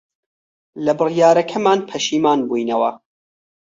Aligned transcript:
لە 0.85 0.93
بڕیارەکەمان 0.99 1.79
پەشیمان 1.89 2.39
بووینەوە. 2.47 2.91